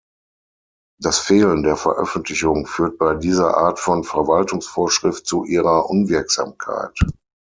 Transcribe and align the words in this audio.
Das 0.99 1.19
Fehlen 1.19 1.61
der 1.61 1.75
Veröffentlichung 1.75 2.65
führt 2.65 2.97
bei 2.97 3.13
dieser 3.13 3.55
Art 3.55 3.79
von 3.79 4.03
Verwaltungsvorschrift 4.03 5.27
zu 5.27 5.43
ihrer 5.45 5.91
Unwirksamkeit. 5.91 6.97